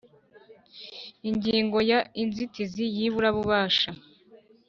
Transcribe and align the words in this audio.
Ingingo 1.29 1.77
ya 1.91 1.99
Inzitizi 2.21 2.85
y 2.97 2.99
iburabubasha 3.07 3.91